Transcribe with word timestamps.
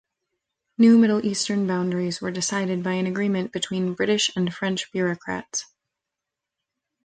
New 0.79 0.97
Middle 0.97 1.23
Eastern 1.23 1.67
boundaries 1.67 2.19
were 2.21 2.31
decided 2.31 2.81
by 2.81 2.93
an 2.93 3.05
agreement 3.05 3.51
between 3.51 3.93
British 3.93 4.35
and 4.35 4.51
French 4.51 4.91
bureaucrats. 4.91 5.67